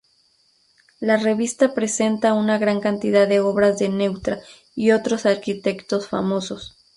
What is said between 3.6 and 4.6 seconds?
de Neutra